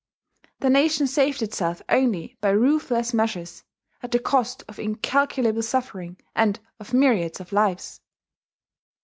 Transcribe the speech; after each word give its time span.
The 0.61 0.71
nation 0.71 1.05
saved 1.05 1.43
itself 1.43 1.83
only 1.87 2.35
by 2.41 2.49
ruthless 2.49 3.13
measures, 3.13 3.63
at 4.01 4.09
the 4.09 4.17
cost 4.17 4.63
of 4.67 4.79
incalculable 4.79 5.61
suffering 5.61 6.17
and 6.35 6.59
of 6.79 6.91
myriads 6.91 7.39
of 7.39 7.51
lives. 7.51 8.01